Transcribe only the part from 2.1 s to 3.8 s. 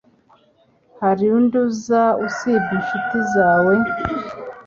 usibye inshuti zawe?